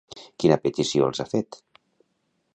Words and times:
Quina 0.43 0.57
petició 0.63 1.11
els 1.11 1.21
ha 1.25 1.27
fet? 1.35 1.61